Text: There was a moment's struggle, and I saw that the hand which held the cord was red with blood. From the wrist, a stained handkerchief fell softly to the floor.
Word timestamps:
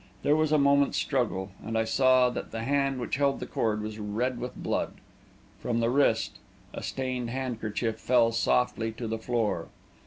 There 0.23 0.35
was 0.35 0.51
a 0.51 0.57
moment's 0.57 0.97
struggle, 0.97 1.51
and 1.63 1.77
I 1.77 1.83
saw 1.83 2.31
that 2.31 2.49
the 2.49 2.63
hand 2.63 2.99
which 2.99 3.17
held 3.17 3.39
the 3.39 3.45
cord 3.45 3.83
was 3.83 3.99
red 3.99 4.39
with 4.39 4.55
blood. 4.55 4.95
From 5.59 5.79
the 5.79 5.91
wrist, 5.91 6.39
a 6.73 6.81
stained 6.81 7.29
handkerchief 7.29 7.99
fell 7.99 8.31
softly 8.31 8.91
to 8.93 9.05
the 9.07 9.19
floor. 9.19 9.67